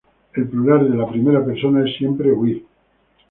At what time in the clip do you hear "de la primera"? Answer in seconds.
0.89-1.45